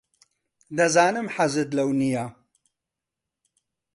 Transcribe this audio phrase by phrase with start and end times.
[0.77, 2.25] دەزانم حەزت لەو نییە.